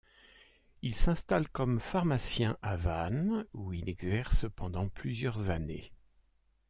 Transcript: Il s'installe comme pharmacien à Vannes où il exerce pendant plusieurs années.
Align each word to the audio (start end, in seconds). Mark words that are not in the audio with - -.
Il 0.81 0.95
s'installe 0.95 1.47
comme 1.47 1.79
pharmacien 1.79 2.57
à 2.63 2.75
Vannes 2.75 3.45
où 3.53 3.71
il 3.71 3.87
exerce 3.87 4.47
pendant 4.55 4.89
plusieurs 4.89 5.51
années. 5.51 5.91